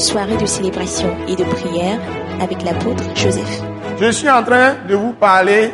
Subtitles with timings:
[0.00, 2.00] soirée de célébration et de prière
[2.40, 3.62] avec l'apôtre Joseph.
[4.00, 5.72] Je suis en train de vous parler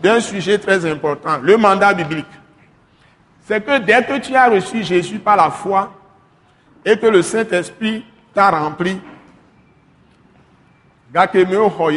[0.00, 2.26] d'un sujet très important, le mandat biblique.
[3.42, 5.92] C'est que dès que tu as reçu Jésus par la foi
[6.84, 9.00] et que le Saint-Esprit t'a rempli,
[11.12, 11.90] kpɔa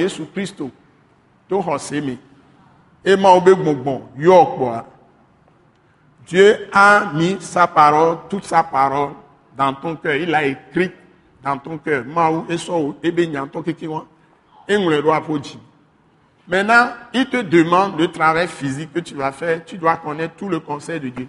[6.25, 9.11] Dieu a mis sa parole, toute sa parole
[9.55, 10.15] dans ton cœur.
[10.15, 10.91] Il l'a écrit
[11.43, 12.05] dans ton cœur.
[12.05, 12.45] Maou
[14.67, 15.59] ɖo aƒo dzi.
[16.47, 19.63] Maintenant, il te demande le travail physique que tu vas faire.
[19.65, 21.27] Tu dois connaître tout le conseil de Dieu.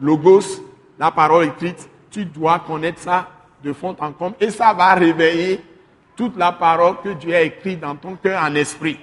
[0.00, 0.62] Logos,
[0.98, 1.88] la parole écrite.
[2.10, 3.28] Tu dois connaître ça
[3.62, 5.60] de fond en comble et ça va réveiller
[6.14, 8.98] toute la parole que Dieu a écrite dans ton cœur en esprit.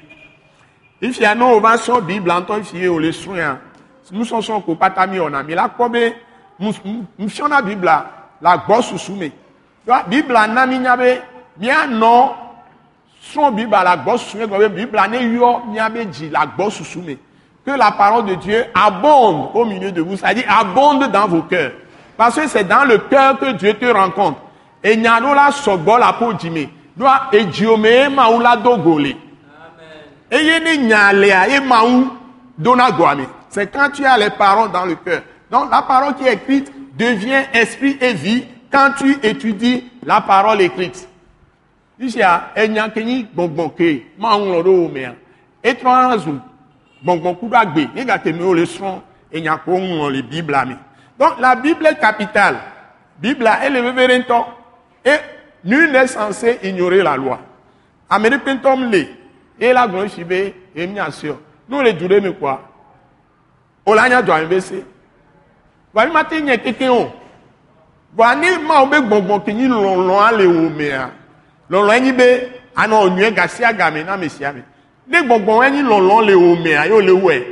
[1.02, 3.58] Ifia no va sɔ Bible ŋutɔ ifie o le srɔ̃a.
[4.12, 6.14] Nusɔsrɔ̃ ko pata mi wɔna mi la kpɔ
[6.62, 8.06] be nufiɔna Biblia
[8.42, 9.32] la gbɔ susu me.
[9.86, 11.22] Donc, Biblia na mi nya be
[11.60, 12.32] mianɔ
[13.24, 16.32] srɔ̃ Biblia la gbɔ susu me gɔme Biblia ne yɔ miabe dzi
[16.70, 17.18] susu me.
[17.66, 21.72] Que la parole de Dieu abonde au milieu de vous, c'est-à-dire abonde dans vos cœurs.
[22.18, 24.40] Parce que c'est dans le cœur que Dieu te rencontre.
[24.84, 26.66] Et nyano la sɔgbɔ la po dzi me.
[26.96, 29.16] Donc, edziome ma wo la do go le.
[30.32, 32.08] eye ne nya lea ye mawu
[32.58, 35.22] dona goa me c'est quand tu as les paroles dans le cœur
[35.52, 40.62] donc la parole qui est écrite devient esprit et vie quand tu étudies la parole
[40.62, 41.10] écrite.
[42.00, 42.12] Le le
[51.20, 52.56] donc la bible est capitale.
[53.22, 53.70] Veve ɖe
[54.18, 54.46] ŋutɔ
[55.06, 55.18] et
[55.64, 57.40] nul n'est censé ignorer la loi.
[58.10, 58.30] Le
[59.60, 61.36] ye la gblɔ si be emi asiɔ
[61.70, 62.60] n'o le du ɖe me kɔa
[63.86, 64.10] o la
[65.94, 67.12] bani ma te nye keke o.
[68.18, 71.12] Bɔn ne ma wo be gbɔgbɔ kenyi lɔlɔ ale wo mea
[71.70, 72.24] lɔlɔ enyi be
[72.76, 74.64] anɔ nyuie gasia game na amesia me
[75.08, 77.44] ne gbɔgbɔ enyi lɔlɔ le wo mea ye wole wɔe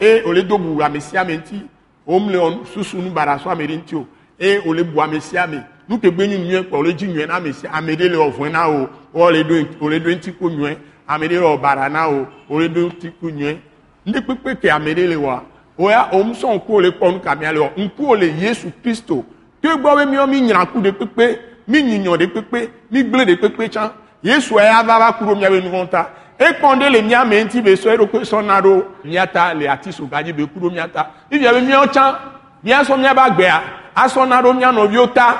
[0.00, 1.62] e wole do bu amesia me ŋti
[2.04, 4.06] wom le wɔ susu nu bara so ame ɖe o.
[4.40, 7.94] E wole bu amesia me nutegbe nyi nyuie kpɔ wole dzi nyuie na amesia ame
[7.94, 10.76] ɖe le wɔvɔe na wo wole do wole do ŋti ko nyuie
[11.08, 13.60] ame ɖe le wɔ na wo wole do ŋti ko nyuie
[14.04, 15.40] ne kpekpe ke ame ɖe le
[15.78, 19.24] o ya o ŋusɔ ŋkuwo le kpɔ nu kamia le wa ŋkuwo le yesu kristo.
[19.62, 23.24] To gbɔ be miɔ mi nyra ku de kpekpe mi nyinyɔ de kpekpe mi gble
[23.24, 26.10] de kpekpe tsã yesu ya va va ku ɖo miabe nu vɔ ta.
[26.38, 29.92] Ekpɔn ɖe le mia me ŋuti be sɔ eɖokpe sɔna ɖo mia ta le ati
[29.92, 31.10] so gadzi be ku ɖo mia ta.
[31.30, 32.18] Ifia be miawo tsã
[32.64, 33.62] miasɔ miabe agbea
[33.94, 35.36] asɔna ɖo mia nɔviwo ta.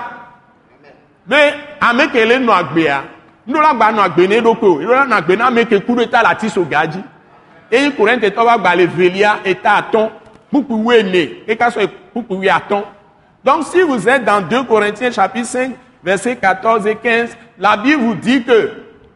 [1.27, 1.37] Be
[1.81, 3.03] ame ke le nɔ agbea
[3.47, 6.09] ndola gba nɔ agbe ne ɖokpe o ndola nɔ agbe na ame ke ku ɖo
[6.10, 7.03] ta le ati so ga dzi
[7.71, 10.10] eye korintɛ tɔ va gba le velia eta atɔn
[10.50, 12.82] kpukpu wu ene eka sɔ kpukpu wu atɔn
[13.44, 15.72] donc si vous êtes dans 2 Corinthiens chapitre 5
[16.03, 18.72] verset 14 et 15 la Bible vous dit que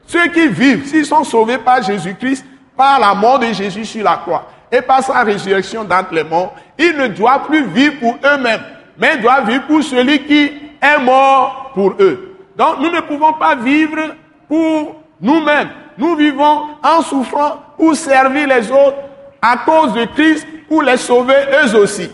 [0.06, 2.44] ceux qui vivent s'ils sont sauvés par Jésus-Christ
[2.76, 6.54] par la mort de Jésus sur la croix et par sa résurrection d'entre les morts
[6.78, 8.62] ils ne doivent plus vivre pour eux-mêmes
[8.99, 12.37] mais doivent vivre pour celui qui est mort pour eux.
[12.56, 14.14] Donc nous ne pouvons pas vivre
[14.49, 15.69] pour nous-mêmes.
[15.97, 18.99] Nous vivons en souffrant pour servir les autres
[19.41, 22.10] à cause de Christ, pour les sauver eux aussi.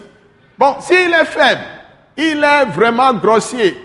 [0.58, 1.60] Bon, s'il est faible,
[2.16, 3.78] il est vraiment grossier.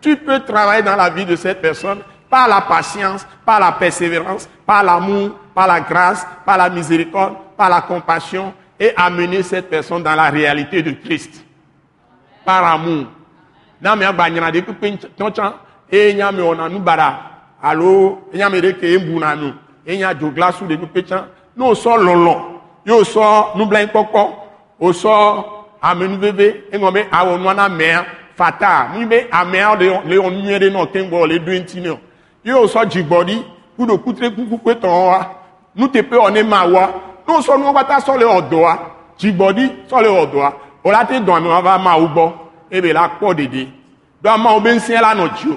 [0.00, 1.98] Tu peux travailler dans la vie de cette personne
[2.30, 7.68] par la patience, par la persévérance, par l'amour, par la grâce, par la miséricorde, par
[7.68, 11.44] la compassion et amener cette personne dans la réalité de Christ.
[12.46, 13.04] Par amour
[13.82, 13.94] na
[19.86, 21.24] èèyàn àjò glasu lè dúpẹ́ tán.
[21.56, 22.34] N'o sọ lọlọ
[22.86, 24.22] yóò sọ nublanyi kpɔkpɔ
[24.80, 25.12] o sọ
[25.82, 28.04] amenuveve eŋɔ be awɔ nua na mɛa
[28.36, 31.96] fata mi be amea le yɔ nyuie ɖe nɔ keŋgbɔ le do eŋti nɛ
[32.44, 33.36] yóò sọ dzigbɔɖi
[33.76, 35.26] kudo kutre kukukue tɔn wa.
[35.76, 36.90] Nuteƒe wɔ ne ma wa
[37.26, 38.78] n'o sọ nuwo katã sɔ le ɔdɔa
[39.18, 40.52] dzigbɔɖi sɔ le ɔdɔa
[40.84, 42.32] o la te dɔn ame wa va ma wo gbɔ
[42.70, 43.68] ebe la kpɔ dede
[44.22, 45.56] do amawo be ŋusẽ la nɔ dziwo.